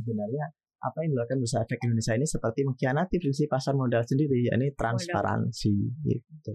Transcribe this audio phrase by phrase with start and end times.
[0.00, 0.48] sebenarnya
[0.80, 5.74] apa yang dilakukan bursa efek Indonesia ini seperti mengkhianati prinsip pasar modal sendiri, yakni transparansi
[6.08, 6.52] gitu.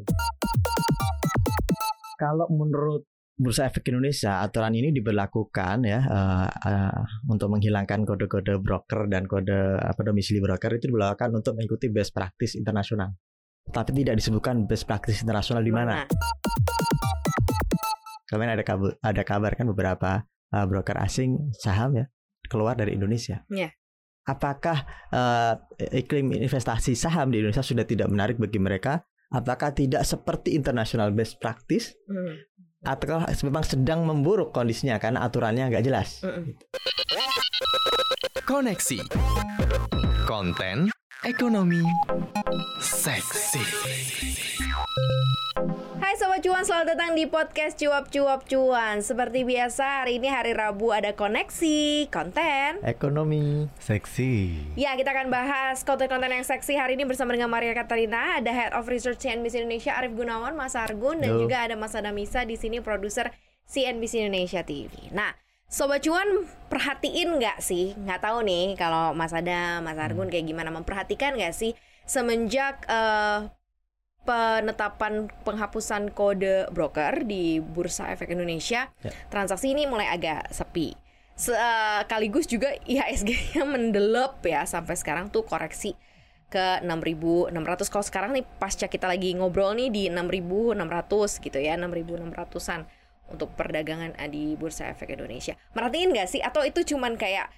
[2.17, 3.05] Kalau menurut
[3.35, 9.75] Bursa Efek Indonesia aturan ini diberlakukan ya uh, uh, untuk menghilangkan kode-kode broker dan kode
[9.75, 13.12] apa domisili broker itu diberlakukan untuk mengikuti best practice internasional.
[13.68, 16.07] Tapi tidak disebutkan best practice internasional di mana.
[18.32, 20.12] Kemarin ada kabar, ada kabar kan beberapa
[20.55, 22.07] uh, broker asing saham ya
[22.48, 23.43] keluar dari Indonesia.
[23.52, 23.73] Yeah.
[24.25, 25.53] Apakah uh,
[25.94, 29.05] iklim investasi saham di Indonesia sudah tidak menarik bagi mereka?
[29.30, 31.94] Apakah tidak seperti international best practice?
[32.09, 32.55] Hmm
[32.86, 36.22] atau memang sedang memburuk kondisinya karena aturannya nggak jelas.
[38.45, 39.02] Koneksi
[40.30, 40.94] konten
[41.25, 41.81] ekonomi
[42.77, 43.66] seksi.
[45.95, 50.52] Hai Sobat Cuan, selamat datang di podcast Cuap Cuap Cuan Seperti biasa, hari ini hari
[50.52, 57.08] Rabu ada koneksi, konten Ekonomi Seksi Ya, kita akan bahas konten-konten yang seksi hari ini
[57.08, 61.39] bersama dengan Maria Katarina Ada Head of Research CNBC Indonesia, Arif Gunawan, Mas Argun Dan
[61.39, 61.47] Yo.
[61.47, 63.31] juga ada Mas Adamisa di sini produser
[63.72, 65.31] CNBC Indonesia TV Nah,
[65.72, 67.95] Sobat Cuan perhatiin nggak sih?
[67.95, 70.34] Nggak tahu nih kalau Mas Adam, Mas Argun hmm.
[70.36, 71.72] kayak gimana Memperhatikan nggak sih
[72.06, 73.50] semenjak uh,
[74.56, 79.12] penetapan penghapusan kode broker di Bursa Efek Indonesia, ya.
[79.28, 80.95] transaksi ini mulai agak sepi.
[81.36, 86.00] Sekaligus juga IHSG-nya mendelep ya sampai sekarang tuh koreksi
[86.47, 87.52] ke 6.600
[87.92, 92.88] kalau sekarang nih pasca kita lagi ngobrol nih di 6.600 gitu ya 6.600an
[93.28, 95.59] untuk perdagangan di Bursa Efek Indonesia.
[95.75, 97.52] Merhatiin nggak sih atau itu cuman kayak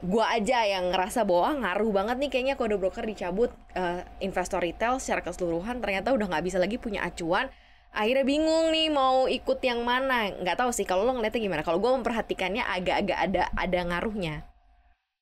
[0.00, 3.52] gua aja yang ngerasa bahwa ah, ngaruh banget nih kayaknya kode broker dicabut.
[3.76, 7.52] Uh, investor retail secara keseluruhan ternyata udah nggak bisa lagi punya acuan.
[7.90, 10.30] Akhirnya bingung nih mau ikut yang mana.
[10.30, 11.62] Nggak tahu sih kalau lo ngeliatnya gimana.
[11.66, 14.46] Kalau gue memperhatikannya agak-agak ada ada ngaruhnya.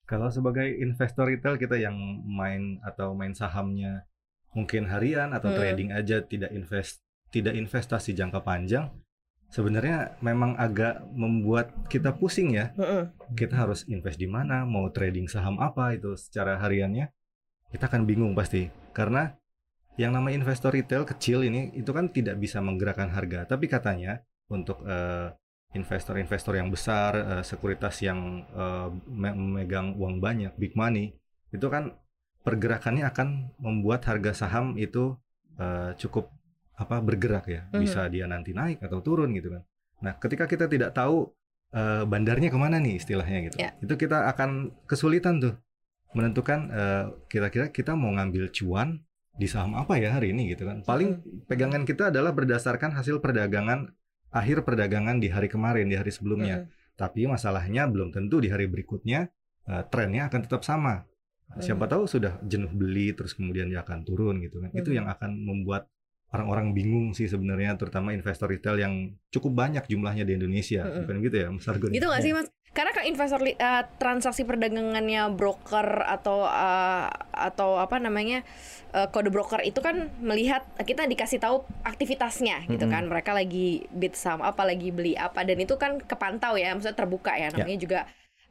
[0.08, 4.08] Kalau sebagai investor retail kita yang main atau main sahamnya
[4.56, 5.58] mungkin harian atau hmm.
[5.60, 8.88] trading aja tidak invest tidak investasi jangka panjang
[9.48, 12.72] sebenarnya memang agak membuat kita pusing ya.
[13.36, 17.08] Kita harus invest di mana, mau trading saham apa itu secara hariannya.
[17.68, 18.68] Kita akan bingung pasti.
[18.96, 19.28] Karena
[19.98, 23.50] yang namanya investor retail kecil ini itu kan tidak bisa menggerakkan harga.
[23.50, 25.36] Tapi katanya untuk investor
[25.68, 31.12] investor-investor yang besar, uh, sekuritas yang uh, memegang uang banyak, big money,
[31.52, 31.92] itu kan
[32.40, 35.12] pergerakannya akan membuat harga saham itu
[35.60, 36.32] uh, cukup
[36.78, 37.80] apa bergerak ya mm-hmm.
[37.82, 39.62] bisa dia nanti naik atau turun gitu kan
[39.98, 41.26] nah ketika kita tidak tahu
[41.74, 43.74] uh, bandarnya ke mana nih istilahnya gitu yeah.
[43.82, 45.54] itu kita akan kesulitan tuh
[46.14, 49.02] menentukan uh, kira-kira kita mau ngambil cuan
[49.38, 51.50] di saham apa ya hari ini gitu kan paling mm-hmm.
[51.50, 53.90] pegangan kita adalah berdasarkan hasil perdagangan
[54.30, 56.94] akhir perdagangan di hari kemarin di hari sebelumnya mm-hmm.
[56.94, 59.26] tapi masalahnya belum tentu di hari berikutnya
[59.66, 61.02] uh, trennya akan tetap sama
[61.56, 64.70] siapa tahu sudah jenuh beli terus kemudian dia akan turun gitu kan.
[64.76, 65.88] Itu yang akan membuat
[66.28, 71.00] orang-orang bingung sih sebenarnya terutama investor retail yang cukup banyak jumlahnya di Indonesia mm -hmm.
[71.04, 71.90] bukan gitu ya Mas Argun?
[71.92, 72.48] Gitu nggak sih Mas?
[72.68, 78.44] Karena kan investor uh, transaksi perdagangannya broker atau uh, atau apa namanya
[78.92, 82.72] uh, kode broker itu kan melihat kita dikasih tahu aktivitasnya mm -hmm.
[82.76, 86.76] gitu kan mereka lagi bid saham apa lagi beli apa dan itu kan kepantau ya
[86.76, 87.80] maksudnya terbuka ya namanya yeah.
[87.80, 88.00] juga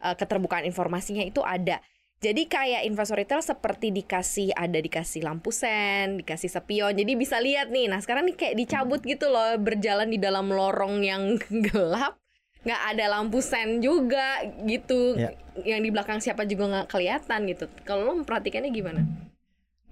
[0.02, 1.78] uh, keterbukaan informasinya itu ada.
[2.18, 6.98] Jadi kayak investor retail seperti dikasih ada dikasih lampu sen, dikasih spion.
[6.98, 7.86] Jadi bisa lihat nih.
[7.86, 11.38] Nah, sekarang nih kayak dicabut gitu loh, berjalan di dalam lorong yang
[11.70, 12.18] gelap.
[12.66, 15.14] nggak ada lampu sen juga gitu.
[15.14, 15.32] Ya.
[15.62, 17.70] Yang di belakang siapa juga nggak kelihatan gitu.
[17.86, 19.02] Kalau lo memperhatikannya gimana?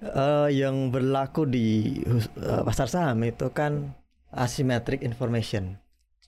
[0.02, 3.96] Uh, yang berlaku di uh, pasar saham itu kan
[4.36, 5.80] asymmetric information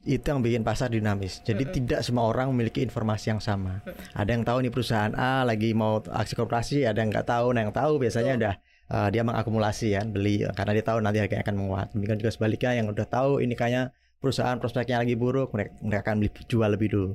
[0.03, 1.41] itu yang bikin pasar dinamis.
[1.41, 1.77] Jadi mm -hmm.
[1.83, 3.81] tidak semua orang memiliki informasi yang sama.
[4.13, 7.55] Ada yang tahu nih perusahaan A lagi mau aksi korporasi, ada yang nggak tahu.
[7.55, 8.39] Nah yang tahu biasanya oh.
[8.39, 8.53] udah
[8.93, 11.87] uh, dia mengakumulasi ya beli karena dia tahu nanti harganya akan menguat.
[11.95, 16.15] Demikian juga sebaliknya yang udah tahu ini kayaknya perusahaan prospeknya lagi buruk, mereka, mereka akan
[16.23, 17.11] beli jual lebih dulu.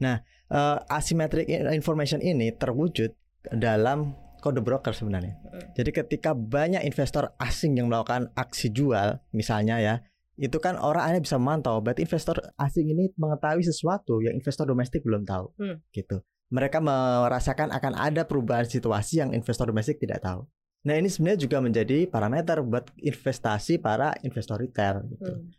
[0.00, 3.12] Nah uh, asymmetric information ini terwujud
[3.52, 5.36] dalam kode broker sebenarnya.
[5.76, 9.94] Jadi ketika banyak investor asing yang melakukan aksi jual, misalnya ya,
[10.40, 11.76] itu kan orang hanya bisa memantau.
[11.84, 15.76] Berarti investor asing ini mengetahui sesuatu yang investor domestik belum tahu, hmm.
[15.92, 16.24] gitu.
[16.50, 20.48] Mereka merasakan akan ada perubahan situasi yang investor domestik tidak tahu.
[20.88, 25.04] Nah ini sebenarnya juga menjadi parameter buat investasi para investor retail.
[25.12, 25.28] Gitu.
[25.28, 25.52] Hmm.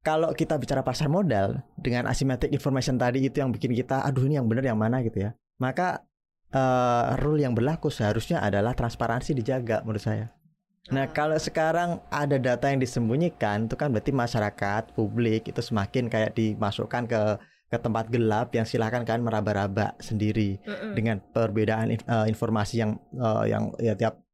[0.00, 4.40] Kalau kita bicara pasar modal dengan asymmetric information tadi itu yang bikin kita, aduh ini
[4.40, 5.36] yang benar yang mana gitu ya.
[5.60, 6.06] Maka
[6.54, 10.32] uh, rule yang berlaku seharusnya adalah transparansi dijaga menurut saya.
[10.88, 16.32] Nah, kalau sekarang ada data yang disembunyikan, itu kan berarti masyarakat, publik itu semakin kayak
[16.32, 17.22] dimasukkan ke
[17.70, 20.96] ke tempat gelap yang silahkan kalian meraba-raba sendiri Mm-mm.
[20.98, 24.24] dengan perbedaan eh, informasi yang eh, yang ya tiap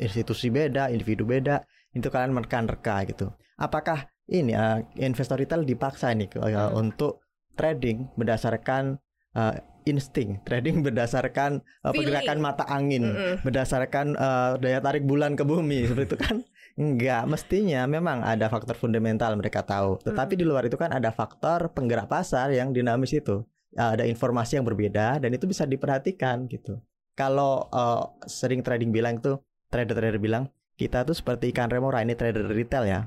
[0.00, 1.60] institusi beda, individu beda,
[1.92, 3.28] itu kalian menekan-reka gitu.
[3.60, 6.88] Apakah ini eh, investor retail dipaksa nih eh, Hmm.
[6.88, 7.20] untuk
[7.52, 8.96] trading berdasarkan
[9.36, 9.54] eh,
[9.86, 11.94] insting, trading berdasarkan Feeling.
[11.94, 13.34] pergerakan mata angin, Mm-mm.
[13.46, 16.36] berdasarkan eh, daya tarik bulan ke bumi seperti itu kan?
[16.76, 19.96] Enggak, mestinya memang ada faktor fundamental mereka tahu.
[20.04, 23.40] Tetapi di luar itu kan ada faktor penggerak pasar yang dinamis itu.
[23.72, 26.76] Ada informasi yang berbeda dan itu bisa diperhatikan gitu.
[27.16, 29.40] Kalau eh, sering trading bilang itu
[29.72, 33.00] trader-trader bilang kita tuh seperti ikan remora ini trader retail ya.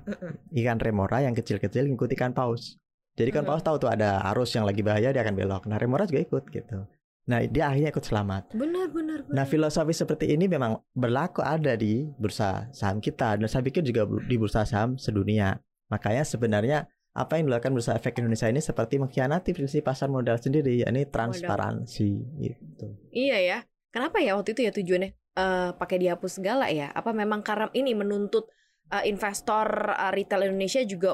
[0.49, 2.81] Ikan remora yang kecil-kecil ngikut ikan paus.
[3.19, 3.43] Jadi Mhm.
[3.43, 5.67] paus tahu tuh ada arus yang lagi bahaya dia akan belok.
[5.67, 6.87] Nah remora juga ikut gitu.
[7.27, 8.55] Nah dia akhirnya ikut selamat.
[8.55, 9.35] Benar, benar, benar.
[9.35, 14.07] Nah, filosofi seperti ini memang berlaku ada di bursa saham kita dan saya pikir juga
[14.25, 15.59] di bursa saham sedunia.
[15.93, 20.81] Makanya sebenarnya apa yang dilakukan bursa efek Indonesia ini seperti mengkhianati prinsip pasar modal sendiri,
[20.81, 22.11] yakni transparansi
[22.41, 22.87] gitu.
[23.11, 23.57] Iya ya.
[23.89, 26.89] Kenapa ya waktu itu ya tujuannya eh, pakai dihapus segala ya?
[26.93, 28.49] Apa memang karena ini menuntut
[28.89, 31.13] eh, investor eh, retail Indonesia juga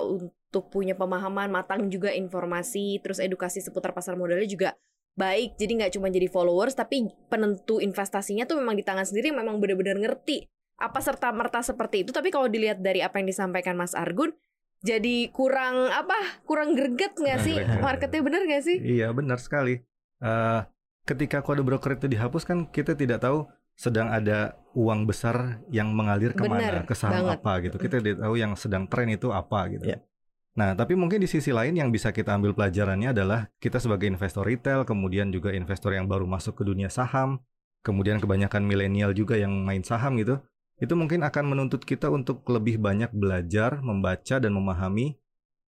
[0.55, 4.79] untuk punya pemahaman matang juga informasi, terus edukasi seputar pasar modalnya juga
[5.19, 5.59] baik.
[5.59, 9.99] Jadi nggak cuma jadi followers, tapi penentu investasinya tuh memang di tangan sendiri memang benar-benar
[9.99, 10.47] ngerti
[10.79, 12.15] apa serta merta seperti itu.
[12.15, 14.31] Tapi kalau dilihat dari apa yang disampaikan Mas Argun,
[14.79, 16.15] jadi kurang apa?
[16.47, 17.59] Kurang greget nggak sih?
[17.83, 18.79] Marketnya bener nggak sih?
[18.79, 19.83] Iya benar sekali.
[20.23, 20.59] Eh,
[21.03, 23.43] ketika kode broker itu dihapus kan kita tidak tahu
[23.75, 27.43] sedang ada uang besar yang mengalir ke mana, Benar ke saham banget.
[27.43, 27.75] apa gitu.
[27.75, 29.83] Kita tidak tahu yang sedang tren itu apa gitu.
[29.91, 29.99] Iya.
[30.55, 34.47] Nah, tapi mungkin di sisi lain yang bisa kita ambil pelajarannya adalah kita sebagai investor
[34.47, 37.43] retail, kemudian juga investor yang baru masuk ke dunia saham,
[37.83, 40.39] kemudian kebanyakan milenial juga yang main saham gitu.
[40.79, 45.19] Itu mungkin akan menuntut kita untuk lebih banyak belajar, membaca dan memahami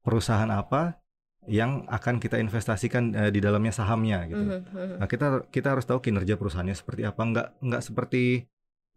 [0.05, 1.01] perusahaan apa
[1.49, 4.41] yang akan kita investasikan eh, di dalamnya sahamnya gitu.
[4.41, 4.95] Mhm, mhm.
[5.01, 7.21] Nah, kita kita harus tahu kinerja perusahaannya seperti apa.
[7.21, 8.45] Nggak nggak seperti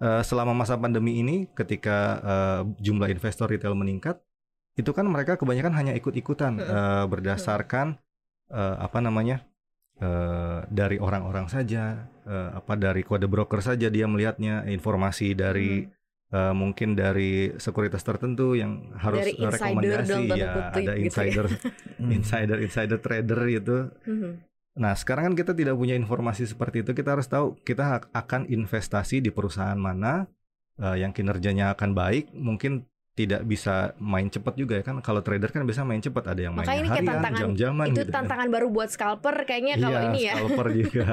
[0.01, 4.21] eh, selama masa pandemi ini ketika eh, jumlah investor retail meningkat,
[4.79, 7.99] itu kan mereka kebanyakan hanya ikut-ikutan eh, berdasarkan
[8.49, 9.43] eh, apa namanya
[9.99, 15.83] eh, dari orang-orang saja, eh, apa dari kode broker saja dia melihatnya informasi dari
[16.31, 20.95] eh, mungkin dari sekuritas tertentu yang harus Dari insider rekomendasi tanda ya ada gitu ya.
[21.03, 21.47] insider
[21.99, 22.11] Hmm.
[22.17, 23.79] insider insider trader itu.
[24.79, 26.95] Nah, sekarang kan kita tidak punya informasi seperti itu.
[26.95, 30.31] Kita harus tahu kita akan investasi di perusahaan mana
[30.79, 32.31] eh, yang kinerjanya akan baik.
[32.31, 32.87] Mungkin
[33.19, 35.03] tidak bisa main cepat juga ya kan.
[35.03, 36.23] Kalau trader kan biasa main cepat.
[36.31, 38.03] Ada yang Makanya ini kayak harian, tantangan- jam-jaman itu gitu.
[38.07, 38.15] kan.
[38.23, 40.35] tantangan baru buat scalper kayaknya kalau Iya, ini ya.
[40.39, 41.07] scalper juga.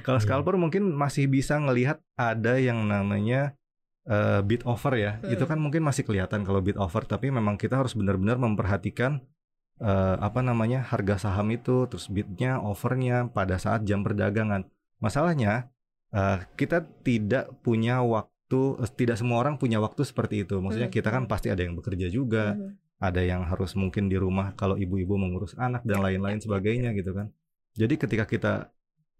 [0.00, 0.24] Kalau Iya.
[0.24, 3.52] scalper mungkin masih bisa ngelihat ada yang namanya
[4.04, 5.12] eh, bid offer ya.
[5.16, 5.32] Hmm.
[5.32, 9.24] Itu kan mungkin masih kelihatan kalau bid offer, tapi memang kita harus benar-benar memperhatikan
[9.80, 14.68] eh, apa namanya harga saham itu, terus bidnya, offernya pada saat jam perdagangan.
[15.00, 15.72] Masalahnya
[16.12, 18.28] eh, kita tidak punya waktu,
[18.80, 20.58] eh, tidak semua orang punya waktu seperti itu.
[20.58, 20.96] Maksudnya Hmm.
[20.96, 23.00] kita kan pasti ada yang bekerja juga, Mhm.
[23.00, 27.28] ada yang harus mungkin di rumah kalau ibu-ibu mengurus anak dan lain-lain sebagainya gitu kan.
[27.74, 28.52] Jadi ketika kita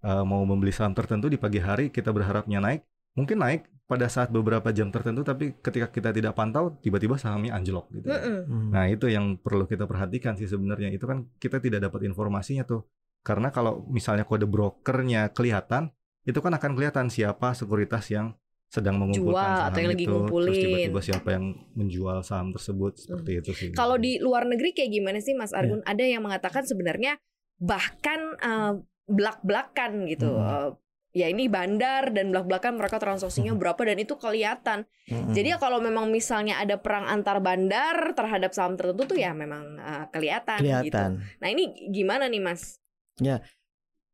[0.04, 2.84] uh, mau membeli saham tertentu di pagi hari kita berharapnya naik,
[3.16, 7.88] mungkin naik pada saat beberapa jam tertentu tapi ketika kita tidak pantau tiba-tiba sahamnya anjlok
[7.92, 8.08] gitu.
[8.12, 8.40] Mhm.
[8.44, 8.68] Hmm.
[8.72, 10.92] Nah, itu yang perlu kita perhatikan sih sebenarnya.
[10.92, 12.84] Itu kan kita tidak dapat informasinya tuh.
[13.24, 15.88] Karena kalau misalnya kode brokernya kelihatan,
[16.24, 18.36] itu kan akan kelihatan siapa sekuritas yang
[18.74, 20.46] sedang mengumpulkan Jual saham atau yang lagi itu, ngumpulin.
[20.50, 21.44] terus tiba-tiba siapa yang
[21.78, 23.68] menjual saham tersebut seperti itu sih.
[23.70, 25.78] Kalau di luar negeri kayak gimana sih Mas Argun?
[25.86, 27.14] Ada yang mengatakan sebenarnya
[27.54, 28.72] bahkan eh,
[29.06, 30.26] belak-belakan gitu.
[30.26, 30.42] Mhm.
[30.42, 30.70] Eh,
[31.14, 33.60] ya ini bandar dan belak-belakan mereka transaksinya Mhm.
[33.62, 34.78] berapa dan itu kelihatan.
[35.06, 35.30] Mm-mm.
[35.30, 39.78] Jadi ya kalau memang misalnya ada perang antar bandar terhadap saham tertentu tuh ya memang
[39.78, 40.66] eh, kelihatan, gitu.
[40.90, 41.22] kelihatan.
[41.38, 42.82] Nah ini gimana nih Mas?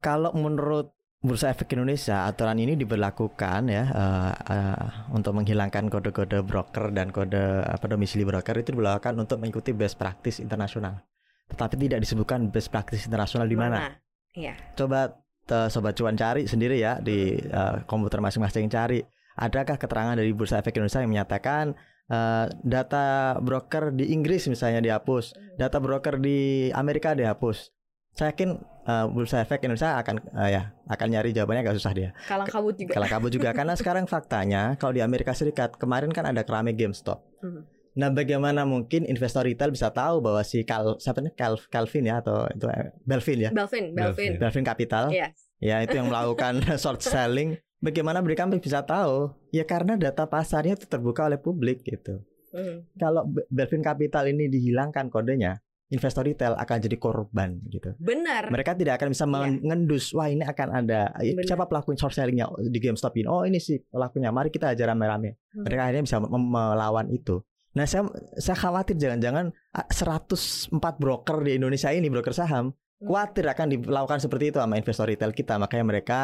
[0.01, 6.89] Kalau menurut Bursa Efek Indonesia, aturan ini diberlakukan ya eh, eh, untuk menghilangkan kode-kode broker
[6.97, 11.05] dan kode apa domisili broker itu diberlakukan untuk mengikuti best practice internasional.
[11.53, 13.93] Tetapi tidak disebutkan best practice internasional di mana.
[14.33, 14.57] Iya.
[14.73, 15.13] Coba
[15.45, 19.05] eh, sobat cuan cari sendiri ya di eh, komputer masing-masing cari.
[19.37, 21.77] Adakah keterangan dari Bursa Efek Indonesia yang menyatakan
[22.09, 27.77] eh, data broker di Inggris misalnya dihapus, data broker di Amerika dihapus?
[28.13, 28.51] Saya yakin
[28.87, 32.11] eh, Bursa Efek Indonesia akan eh, ya akan nyari jawabannya agak susah dia.
[32.27, 32.93] Kalang kabut juga.
[32.99, 37.23] Kalau kabut juga karena sekarang faktanya kalau di Amerika Serikat kemarin kan ada keramik GameStop.
[37.43, 37.81] Mhm.
[37.91, 42.23] Nah, bagaimana mungkin investor retail bisa tahu bahwa si Cal, siapa nih Cal, Calvin ya
[42.23, 43.51] atau itu eh, Belvin ya?
[43.51, 44.39] Belvin, Belvin.
[44.39, 45.11] Belvin Capital.
[45.11, 45.35] Iya.
[45.59, 47.59] Ya, itu yang melakukan short selling.
[47.83, 49.35] Bagaimana mereka bisa tahu?
[49.51, 52.23] Ya karena data pasarnya itu terbuka oleh publik gitu.
[52.55, 52.95] Mhm.
[52.95, 55.59] Kalau Be- Belvin Capital ini dihilangkan kodenya,
[55.91, 57.93] investor retail akan jadi korban gitu.
[57.99, 58.47] Benar.
[58.47, 59.33] Mereka tidak akan bisa Iya.
[59.59, 61.45] mengendus, wah ini akan ada eh, Benar.
[61.45, 63.27] siapa pelaku short sellingnya di GameStop ini.
[63.27, 65.37] Oh ini sih pelakunya, mari kita ajar rame-rame.
[65.51, 65.67] Hmm.
[65.67, 67.43] Mereka akhirnya bisa melawan itu.
[67.71, 73.07] Nah saya saya khawatir jangan-jangan ah, 104 broker di Indonesia ini broker saham Hmm.
[73.07, 75.57] khawatir akan dilakukan seperti itu sama investor retail kita.
[75.57, 76.21] Makanya mereka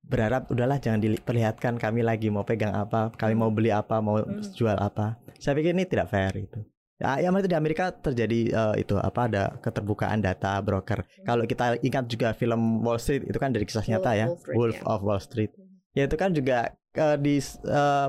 [0.00, 4.40] berharap udahlah jangan diperlihatkan kami lagi mau pegang apa, kami mau beli apa, mau Hmm.
[4.50, 5.16] jual apa.
[5.36, 6.60] Saya pikir ini tidak fair itu.
[7.00, 11.00] Ya, yang itu di Amerika terjadi eh, itu apa ada keterbukaan data broker.
[11.24, 13.96] Kalau kita ingat juga film Wall Street itu kan dari kisah Hmm.
[13.96, 14.82] Wolf nyata ya, of Wall Street, Wolf ya.
[14.84, 15.52] of Wall Street.
[15.96, 16.58] Ya itu kan juga
[16.92, 18.08] eh, di eh,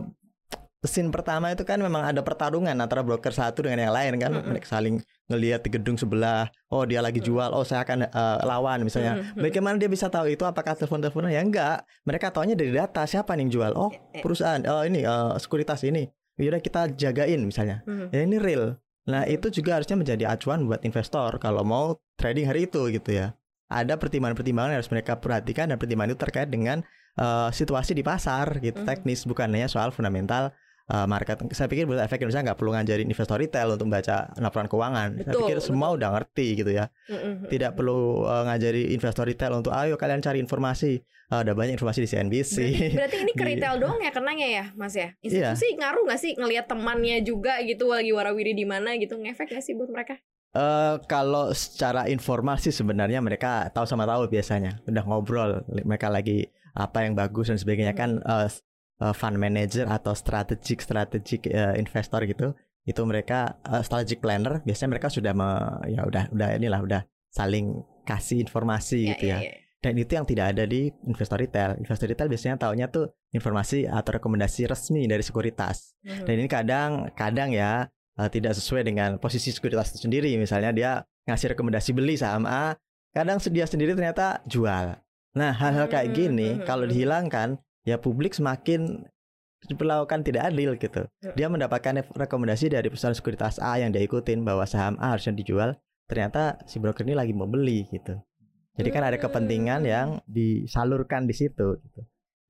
[0.84, 4.50] scene pertama itu kan memang ada pertarungan antara broker satu dengan yang lain kan, Mm-mm.
[4.52, 5.00] mereka saling
[5.32, 6.52] ngelihat di gedung sebelah.
[6.68, 9.24] Oh dia lagi jual, oh saya akan eh, lawan misalnya.
[9.24, 9.40] Mm-mm.
[9.40, 10.44] Bagaimana dia bisa tahu itu?
[10.44, 11.32] Apakah telepon-teleponan?
[11.32, 11.88] Ya enggak.
[12.04, 13.72] Mereka taunya dari data siapa nih yang jual.
[13.80, 16.12] Oh perusahaan, oh ini eh, sekuritas ini.
[16.40, 17.84] Yaudah kita jagain misalnya.
[17.84, 18.14] Mhm.
[18.14, 18.78] Ya ini real.
[19.08, 23.34] Nah itu juga harusnya menjadi acuan buat investor kalau mau trading hari itu gitu ya.
[23.72, 28.64] Ada pertimbangan-pertimbangan yang harus mereka perhatikan dan pertimbangan itu terkait dengan eh, situasi di pasar
[28.64, 28.88] gitu Mhm.
[28.88, 30.56] teknis bukan hanya soal fundamental
[30.88, 31.38] eh, market.
[31.52, 35.10] Saya pikir Bursa Efek Indonesia nggak perlu ngajarin investor retail untuk baca laporan keuangan.
[35.14, 36.90] Saya Betul, pikir semua udah ngerti gitu ya.
[37.06, 37.52] Mhm.
[37.52, 41.02] Tidak perlu eh, ngajari investor retail untuk ayo kalian cari informasi.
[41.32, 42.56] Eh, ada banyak informasi di CNBC.
[42.60, 45.16] Berarti, berarti ini ke Di- retail doang ya kenanya ya, Mas ya?
[45.20, 45.56] Iya.
[45.56, 49.64] Institusi ngaruh nggak sih ngelihat temannya juga gitu lagi warawiri di mana gitu ngefek nggak
[49.64, 50.20] sih buat mereka?
[50.52, 56.52] Eh kalau secara informal sih sebenarnya mereka tahu sama tahu biasanya udah ngobrol mereka lagi
[56.76, 58.52] apa yang bagus dan sebagainya kan eh,
[59.02, 62.54] eh, fund manager atau strategic strategic eh, investor gitu
[62.86, 67.02] itu mereka eh, strategic planner biasanya mereka sudah me- ya udah udah inilah udah
[67.34, 69.40] saling kasih informasi gitu ya.
[69.82, 71.74] Dan itu yang tidak ada di investor retail.
[71.82, 75.98] Investor retail biasanya taunya tuh informasi atau rekomendasi resmi dari sekuritas.
[76.06, 76.22] Mhm.
[76.30, 77.90] Dan ini kadang kadang ya
[78.22, 80.38] eh, tidak sesuai dengan posisi sekuritas itu sendiri.
[80.38, 80.92] Misalnya dia
[81.26, 82.78] ngasih rekomendasi beli saham A,
[83.10, 85.02] kadang dia sendiri ternyata jual.
[85.34, 86.92] Nah, hal-hal kayak Hmm, gini hmm, kalau hmm.
[86.92, 87.50] dihilangkan,
[87.88, 89.06] ya publik semakin
[89.70, 91.06] diperlakukan tidak adil gitu.
[91.22, 91.34] Hmm.
[91.38, 95.78] Dia mendapatkan rekomendasi dari perusahaan sekuritas A yang dia ikutin bahwa saham A harusnya dijual,
[96.10, 98.18] ternyata si broker ini lagi mau beli gitu.
[98.72, 102.02] Jadi kan ada kepentingan yang disalurkan di situ gitu.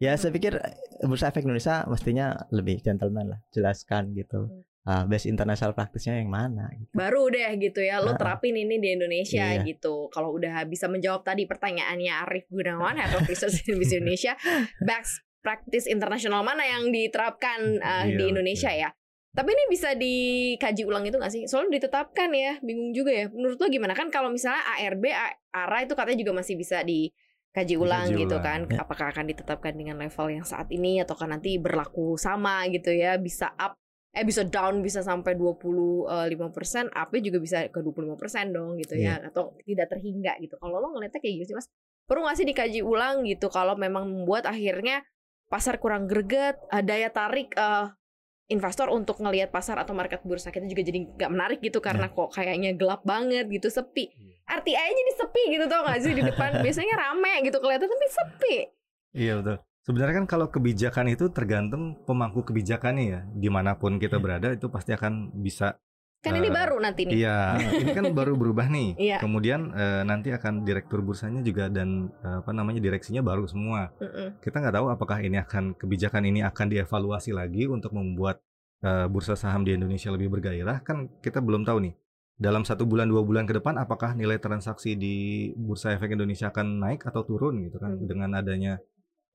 [0.02, 0.58] Ya saya pikir
[1.06, 4.66] Bursa Efek Indonesia mestinya lebih gentleman lah, jelaskan gitu.
[4.82, 4.90] Hmm.
[4.90, 6.90] Ah, base international praktisnya yang mana gitu.
[6.92, 9.62] Baru deh gitu ya, lo terapin ini di Indonesia Iya.
[9.62, 10.10] gitu.
[10.10, 14.34] Kalau udah bisa menjawab tadi pertanyaannya Arif Gunawan, Head of Research Miss Indonesia,
[14.82, 18.90] best practice internasional mana yang diterapkan uh, Iya, di Indonesia ya?
[19.32, 21.48] Tapi ini bisa dikaji ulang itu gak sih?
[21.48, 23.26] Soalnya ditetapkan ya, bingung juga ya.
[23.30, 25.08] Menurut lo gimana kan kalau misalnya ARB,
[25.50, 28.44] ARA itu katanya juga masih bisa dikaji ulang Dikaji gitu ulang.
[28.44, 28.60] kan.
[28.76, 28.84] Ya.
[28.84, 33.50] Apakah akan ditetapkan dengan level yang saat ini ataukah nanti berlaku sama gitu ya, bisa
[33.56, 33.81] up
[34.12, 39.00] eh bisa down bisa sampai 25 persen, up juga bisa ke 25 persen dong gitu
[39.00, 40.60] ya, atau tidak terhingga gitu.
[40.60, 41.68] Kalau lo ngeliatnya kayak gitu sih mas,
[42.04, 45.00] perlu nggak sih dikaji ulang gitu kalau memang membuat akhirnya
[45.48, 47.88] pasar kurang greget, eh, daya tarik eh,
[48.52, 52.36] investor untuk ngelihat pasar atau market bursa kita juga jadi nggak menarik gitu karena kok
[52.36, 54.12] kayaknya gelap banget gitu sepi.
[54.44, 58.08] RTI aja jadi sepi gitu tau gak sih di depan biasanya rame gitu kelihatan tapi
[58.12, 58.56] sepi.
[59.16, 59.71] Iya betul.
[59.82, 63.20] Sebenarnya kan kalau kebijakan itu tergantung pemangku kebijakannya ya.
[63.34, 64.24] Di mana pun kita Iya.
[64.24, 65.82] berada itu pasti akan bisa.
[66.22, 67.26] Kan ini Eh, baru nanti nih.
[67.26, 67.38] Iya,
[67.82, 68.94] ini kan baru berubah nih.
[68.94, 69.18] Iya.
[69.18, 73.90] Kemudian eh, nanti akan direktur bursanya juga dan eh, apa namanya direksinya baru semua.
[73.98, 74.38] Mm-mm.
[74.38, 78.38] Kita nggak tahu apakah ini akan kebijakan ini akan dievaluasi lagi untuk membuat
[78.86, 80.86] eh, bursa saham di Indonesia lebih bergairah.
[80.86, 81.98] Kan kita belum tahu nih.
[82.38, 86.82] Dalam satu bulan dua bulan ke depan apakah nilai transaksi di bursa efek Indonesia akan
[86.82, 88.78] naik atau turun gitu kan dengan adanya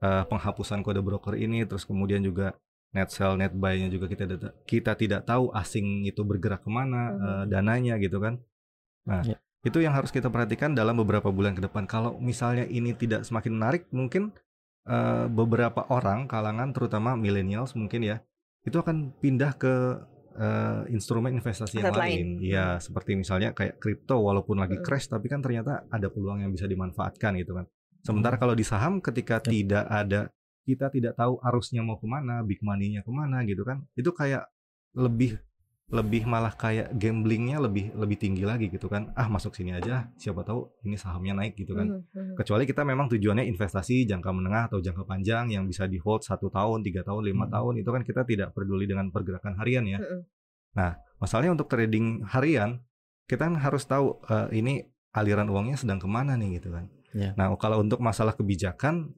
[0.02, 2.52] eh, penghapusan kode broker ini terus kemudian juga
[2.92, 4.24] net sell net buy-nya juga kita
[4.64, 7.20] kita tidak tahu asing itu bergerak ke mana Hmm.
[7.20, 8.40] eh, dananya gitu kan.
[9.04, 9.36] Nah, Ya.
[9.62, 11.84] itu yang harus kita perhatikan dalam beberapa bulan ke depan.
[11.86, 14.32] Kalau misalnya ini tidak semakin menarik, mungkin
[14.86, 18.22] eh, beberapa orang kalangan terutama millennials mungkin ya,
[18.62, 19.74] itu akan pindah ke
[20.36, 21.98] eh, instrumen investasi yang lain.
[21.98, 22.28] lain.
[22.44, 24.84] Iya, seperti misalnya kayak kripto walaupun lagi Mm.
[24.84, 27.66] crash tapi kan ternyata ada peluang yang bisa dimanfaatkan gitu kan.
[28.06, 28.14] Hmm.
[28.14, 29.50] Sementara kalau di saham ketika Ya.
[29.50, 30.20] tidak ada
[30.62, 34.46] kita tidak tahu arusnya mau ke mana, big money-nya ke mana gitu kan, itu kayak
[34.94, 35.38] lebih
[35.86, 39.14] lebih malah kayak gamblingnya lebih lebih tinggi lagi gitu kan.
[39.14, 41.86] Ah masuk sini aja, siapa tahu ini sahamnya naik gitu kan.
[41.86, 42.34] Mhm, mhm.
[42.34, 46.50] Kecuali kita memang tujuannya investasi jangka menengah atau jangka panjang yang bisa di hold satu
[46.50, 47.54] tahun, tiga tahun, lima Hmm.
[47.54, 50.02] tahun itu kan kita tidak peduli dengan pergerakan harian ya.
[50.02, 50.20] Mhm.
[51.22, 52.82] Masalahnya untuk trading harian
[53.30, 54.82] kita kan harus tahu eh, ini
[55.14, 56.90] aliran uangnya sedang ke mana nih gitu kan.
[57.16, 57.32] Ya.
[57.32, 59.16] Nah kalau untuk masalah kebijakan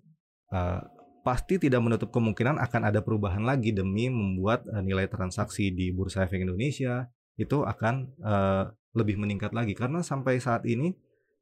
[0.55, 0.81] eh,
[1.27, 6.23] pasti tidak menutup kemungkinan akan ada perubahan lagi demi membuat eh, nilai transaksi di bursa
[6.23, 8.67] efek Indonesia itu akan uh,
[8.99, 10.91] lebih meningkat lagi karena sampai saat ini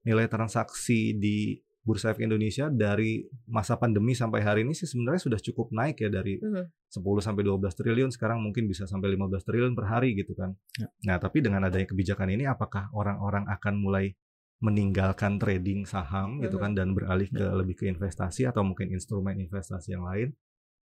[0.04, 5.38] nilai transaksi di Bursa Efek Indonesia dari masa pandemi sampai hari ini sih sebenarnya sudah
[5.38, 6.66] cukup naik ya dari Mhm.
[6.90, 10.50] 10 sampai 12 triliun sekarang mungkin bisa sampai 15 triliun per hari gitu kan.
[10.82, 10.90] Ya.
[11.06, 14.18] Nah, tapi dengan adanya kebijakan ini apakah orang-orang akan mulai
[14.56, 19.92] meninggalkan trading saham gitu kan dan beralih ke lebih ke investasi atau mungkin instrumen investasi
[19.92, 20.32] yang lain?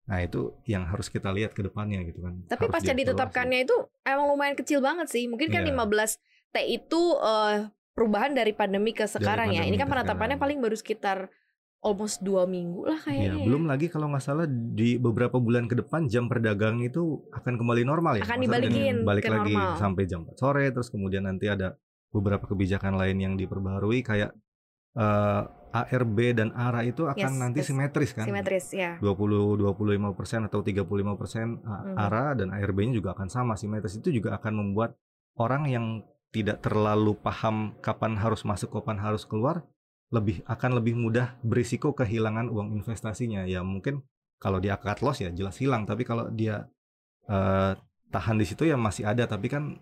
[0.10, 2.34] Nah, itu yang harus kita lihat ke depannya gitu kan.
[2.50, 5.30] Tapi Harus pasca ditetapkannya itu emang lumayan kecil banget sih.
[5.30, 5.70] Mungkin kan Iya.
[5.78, 6.18] 15
[6.50, 9.62] T itu eh, perubahan dari pandemi ke sekarang ya.
[9.62, 10.42] Ini pandemi kan ke penetapannya sekarang.
[10.42, 11.18] paling baru sekitar
[11.80, 13.38] almost dua minggu lah Iya, kayaknya.
[13.38, 13.46] ya.
[13.48, 17.86] belum lagi kalau nggak salah di beberapa bulan ke depan jam perdagangan itu akan kembali
[17.86, 18.26] normal ya.
[18.26, 19.78] Akan dibalikin balik ke lagi normal.
[19.78, 21.78] sampai jam 4 sore terus kemudian nanti ada
[22.10, 24.34] beberapa kebijakan lain yang diperbaharui kayak
[24.98, 27.70] eh, ARB dan ARA itu akan Yes, nanti yes.
[27.70, 28.26] simetris kan.
[28.26, 28.98] Simetris ya.
[28.98, 31.94] 20 25% atau 35% Mhm.
[31.94, 34.02] ARA dan ARB-nya juga akan sama simetris.
[34.02, 34.98] Itu juga akan membuat
[35.38, 35.86] orang yang
[36.34, 39.62] tidak terlalu paham kapan harus masuk, kapan harus keluar
[40.10, 43.46] lebih akan lebih mudah berisiko kehilangan uang investasinya.
[43.46, 44.02] Ya mungkin
[44.42, 46.66] kalau dia cut loss ya jelas hilang, tapi kalau dia
[47.30, 47.78] eh,
[48.10, 49.78] tahan di situ ya masih ada, tapi kan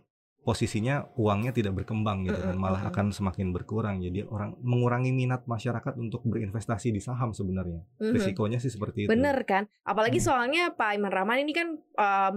[0.48, 4.00] posisinya uangnya tidak berkembang gitu kan, malah akan semakin berkurang.
[4.00, 7.84] Jadi orang mengurangi minat masyarakat untuk berinvestasi di saham sebenarnya.
[8.00, 8.16] Mhm.
[8.16, 9.12] Risikonya sih seperti itu.
[9.12, 9.68] Bener kan?
[9.84, 10.28] Apalagi Hmm.
[10.32, 12.36] soalnya Pak Iman Rahman ini kan em,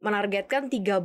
[0.00, 1.04] menargetkan 13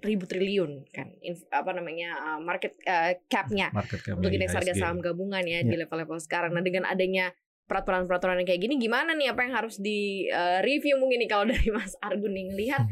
[0.00, 1.12] ribu triliun kan
[1.52, 5.76] apa namanya uh, market uh, capnya market cap untuk indeks harga saham gabungan ya di
[5.76, 5.84] Ya.
[5.84, 6.56] level-level sekarang.
[6.56, 10.96] Nah dengan adanya peraturan-peraturan yang kayak gini gimana nih apa yang harus di uh, review
[10.96, 12.82] mungkin nih kalau dari Mas Argun nih ngelihat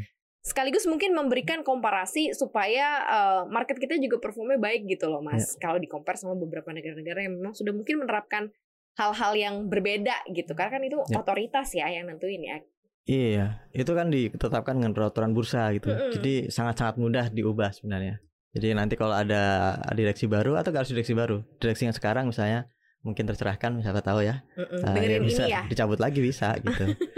[0.41, 5.53] sekaligus mungkin memberikan komparasi supaya uh, market kita juga performnya baik gitu loh Mas.
[5.61, 8.49] Kalau di compare sama beberapa negara-negara yang memang sudah mungkin menerapkan
[8.97, 11.21] hal-hal yang berbeda gitu karena kan itu Ya.
[11.21, 12.57] otoritas ya yang nentuin ya.
[13.01, 15.89] Iya, itu kan ditetapkan dengan peraturan bursa gitu.
[15.89, 16.13] Mm-mm.
[16.13, 18.21] Jadi sangat-sangat mudah diubah sebenarnya.
[18.53, 22.69] Jadi nanti kalau ada direksi baru atau harus direksi baru, direksi yang sekarang misalnya
[23.01, 24.45] mungkin tercerahkan, siapa tahu ya.
[24.53, 24.85] Mm-mm.
[24.85, 25.61] Nah, Dengerin ya bisa ya.
[25.65, 26.93] dicabut lagi bisa gitu.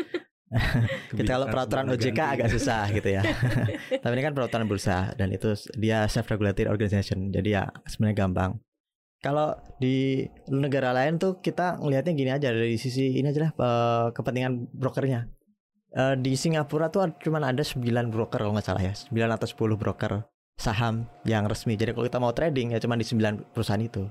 [1.17, 3.21] Kita kalau peraturan OJK agak susah gitu ya.
[4.03, 7.33] Tapi ini kan peraturan bursa dan itu dia self regulated organization.
[7.33, 8.51] Jadi ya sebenarnya gampang.
[9.23, 14.07] Kalau di negara lain tuh kita ngelihatnya gini aja dari sisi ini aja lah eh,
[14.11, 15.31] kepentingan brokernya.
[15.93, 19.77] Eh, di Singapura tuh cuma ada 9 broker kalau nggak salah ya, 9 atau 10
[19.79, 20.25] broker
[20.57, 21.79] saham yang resmi.
[21.79, 24.09] Jadi kalau kita mau trading ya cuma di 9 perusahaan itu.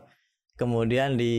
[0.63, 1.35] Kemudian di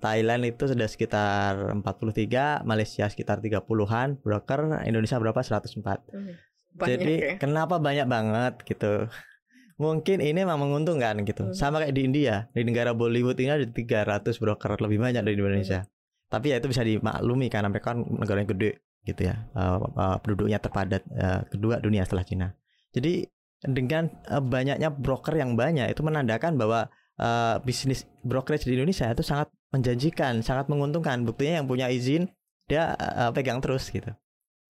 [0.00, 5.36] Thailand itu sudah sekitar 43, Malaysia sekitar 30-an, broker Indonesia berapa?
[5.36, 5.84] 104.
[5.84, 6.32] Hmm.
[6.72, 7.32] Banyak Jadi ya.
[7.36, 9.12] kenapa banyak banget gitu?
[9.84, 11.52] Mungkin ini memang menguntungkan gitu.
[11.52, 11.52] Hmm.
[11.52, 15.84] Sama kayak di India, di negara Bollywood ini ada 300 broker lebih banyak dari Indonesia.
[16.32, 19.44] Tapi ya itu bisa dimaklumi karena mereka kan negara yang gede gitu ya.
[19.52, 22.48] Eh, eh, penduduknya terpadat eh, kedua dunia setelah Cina.
[22.96, 23.28] Jadi
[23.60, 29.50] dengan banyaknya broker yang banyak itu menandakan bahwa eh, bisnis brokerage di Indonesia itu sangat
[29.74, 31.26] menjanjikan, sangat menguntungkan.
[31.26, 32.30] Buktinya yang punya izin
[32.70, 34.10] dia eh, pegang terus gitu.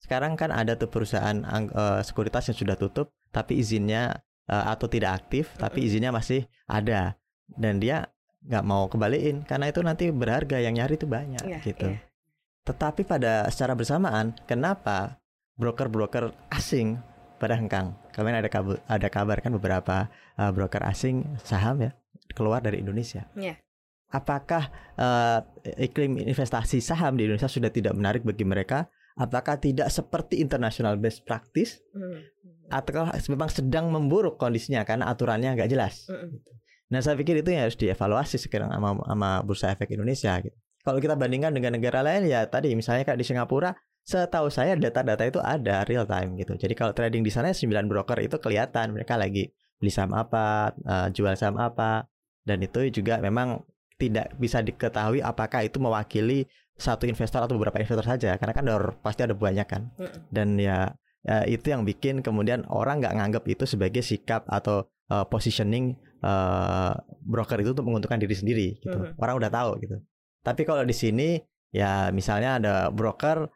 [0.00, 5.24] Sekarang kan ada tuh perusahaan eh, sekuritas yang sudah tutup tapi izinnya eh, atau tidak
[5.24, 7.16] aktif tapi izinnya masih ada
[7.56, 8.08] dan dia
[8.44, 11.88] nggak mau kembaliin karena itu nanti berharga yang nyari itu banyak Iya, gitu.
[11.88, 12.00] iya.
[12.64, 15.20] Tetapi pada secara bersamaan kenapa
[15.56, 17.00] broker-broker asing
[17.40, 17.96] pada hengkang?
[18.12, 19.96] Kemarin ada kabar, ada kabar kan beberapa
[20.36, 21.92] broker asing saham ya
[22.32, 23.28] keluar dari Indonesia.
[23.36, 23.60] Iya.
[24.14, 25.38] Apakah eh,
[25.90, 28.86] iklim investasi saham di Indonesia sudah tidak menarik bagi mereka?
[29.14, 32.18] Apakah tidak seperti international best practice Hmm.
[32.66, 36.08] atau memang sedang memburuk kondisinya karena aturannya nggak jelas?
[36.10, 36.42] Mm-mm.
[36.90, 40.54] Nah saya pikir itu yang harus dievaluasi sekarang sama, sama Bursa Efek Indonesia gitu.
[40.84, 43.72] Kalau kita bandingkan dengan negara lain ya tadi misalnya kayak di Singapura,
[44.04, 46.60] setahu saya data-data itu ada real time gitu.
[46.60, 49.48] Jadi kalau trading di sana 9 broker itu kelihatan mereka lagi
[49.80, 52.04] beli saham apa, eh, jual saham apa,
[52.44, 53.64] dan itu juga memang
[53.96, 58.94] tidak bisa diketahui apakah itu mewakili satu investor atau beberapa investor saja karena kan ada-
[59.00, 59.94] pasti ada banyak kan.
[60.28, 60.90] Dan ya,
[61.22, 65.94] ya itu yang bikin kemudian orang nggak nganggap itu sebagai sikap atau uh, positioning
[66.26, 68.98] uh, broker itu untuk menguntungkan diri sendiri gitu.
[68.98, 69.22] Mhm.
[69.22, 69.96] orang udah tahu gitu.
[70.44, 71.38] Tapi kalau di sini
[71.70, 73.48] ya misalnya ada broker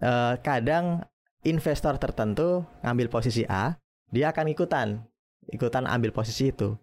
[0.00, 1.02] uh, kadang
[1.42, 3.74] investor tertentu ngambil posisi A
[4.14, 5.02] dia akan ikutan.
[5.50, 6.78] Ikutan ambil posisi itu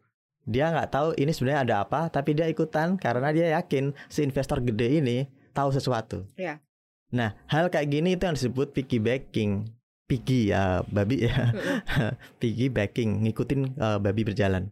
[0.50, 4.58] dia nggak tahu ini sebenarnya ada apa tapi dia ikutan karena dia yakin si investor
[4.60, 6.58] gede ini tahu sesuatu Iya.
[7.10, 9.66] Nah, hal kayak gini itu yang disebut piggybacking.
[10.06, 11.54] Piggy ya, babi ya.
[12.42, 14.70] Piggybacking, ngikutin eh, babi berjalan.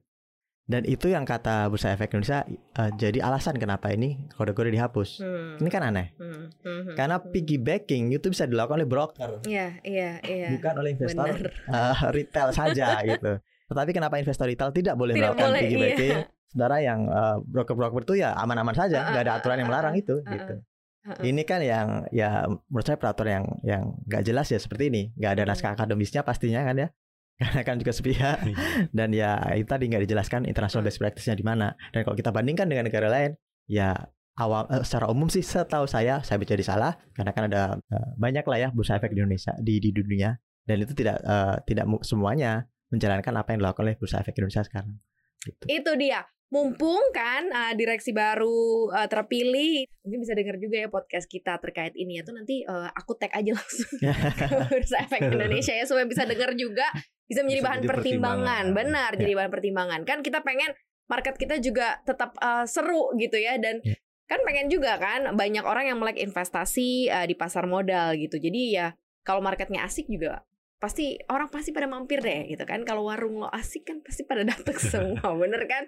[0.67, 5.23] Dan itu yang kata Bursa Efek Indonesia eh, jadi alasan kenapa ini kode-kode dihapus.
[5.23, 5.57] Hmm.
[5.57, 6.13] Ini kan aneh.
[6.19, 6.53] Hmm.
[6.61, 6.93] Hmm.
[6.93, 10.47] Karena piggybacking itu bisa dilakukan oleh broker, Iya, iya, iya.
[10.53, 11.53] bukan oleh investor Bener.
[11.73, 13.33] eh, retail saja gitu.
[13.67, 16.19] Tetapi kenapa investor retail tidak boleh Tidak melakukan boleh, piggy iya.
[16.47, 19.71] Saudara yang eh, broker-broker itu ya aman-aman saja, Uh, nggak ada uh, aturan yang uh,
[19.75, 20.53] melarang uh, itu, uh, gitu.
[20.55, 21.23] uh.
[21.23, 25.31] Ini kan yang ya menurut saya peraturan yang yang nggak jelas ya seperti ini, nggak
[25.39, 26.87] ada naskah akademisnya pastinya kan ya,
[27.43, 28.47] karena kan juga sepihak.
[28.95, 31.75] Dan ya itu tadi nggak dijelaskan international best practice-nya di mana.
[31.91, 33.35] Dan kalau kita bandingkan dengan negara lain,
[33.67, 34.07] ya
[34.39, 38.07] awal eh, secara umum sih setahu saya saya bisa jadi salah karena kan ada eh,
[38.15, 40.31] banyak lah ya bursa efek di Indonesia di di dunia.
[40.63, 44.63] Dan itu tidak eh, tidak mu- semuanya menjalankan apa yang dilakukan oleh bursa efek Indonesia
[44.63, 44.95] sekarang.
[45.41, 45.63] Gitu.
[45.67, 46.23] Itu dia.
[46.47, 51.91] Mumpung kan uh, direksi baru uh, terpilih, mungkin bisa dengar juga ya podcast kita terkait
[51.99, 53.91] ini atau nanti uh, aku tag aja langsung
[54.39, 56.87] ke Bursa Efek Indonesia ya supaya bisa dengar juga,
[57.27, 58.63] bisa menjadi Bisa bahan jadi pertimbangan.
[58.63, 58.65] pertimbangan.
[58.79, 59.19] Benar, Ya.
[59.19, 59.99] jadi bahan pertimbangan.
[60.07, 60.71] Kan kita pengen
[61.11, 63.99] market kita juga tetap uh, seru gitu ya dan Ya.
[64.31, 68.39] kan pengen juga kan banyak orang yang melek investasi uh, di pasar modal gitu.
[68.39, 68.95] Jadi ya
[69.27, 70.47] kalau marketnya asik juga
[70.77, 72.81] pasti orang pasti pada mampir deh gitu kan.
[72.81, 75.83] Kalau warung lo asik kan pasti pada datang semua, bener kan?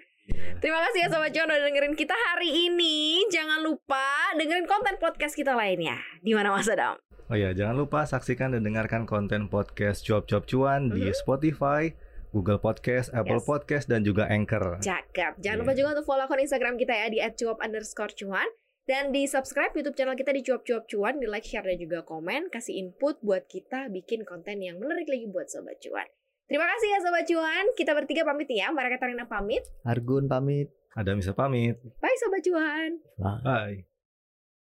[0.58, 3.26] Terima kasih ya Sobat Cuan udah dengerin kita hari ini.
[3.28, 5.98] Jangan lupa dengerin konten podcast kita lainnya.
[6.20, 6.98] Di mana Mas Adam?
[7.26, 11.14] Oh ya, jangan lupa saksikan dan dengarkan konten podcast Cuap Cuap Cuan di Mhm.
[11.14, 11.94] Spotify,
[12.30, 13.46] Google Podcast, Apple Yes.
[13.46, 14.78] Podcast, dan juga Anchor.
[14.78, 15.38] Cakep.
[15.38, 15.62] Jangan Iya.
[15.62, 18.46] lupa juga untuk follow akun Instagram kita ya di @cuap underscore cuan.
[18.90, 22.02] Dan di subscribe YouTube channel kita di Cuap Cuap Cuan, di like, share, dan juga
[22.02, 22.50] komen.
[22.50, 26.10] Kasih input buat kita bikin konten yang menarik lagi buat Sobat Cuan.
[26.50, 27.64] Terima kasih ya Sobat Cuan.
[27.78, 28.74] Kita bertiga pamit ya.
[28.74, 29.62] Mbak Katarina pamit.
[29.86, 30.74] Argun pamit.
[30.98, 31.78] Ada Misa pamit.
[32.02, 32.98] Bye Sobat Cuan.
[33.22, 33.38] Wah.
[33.46, 33.86] Bye.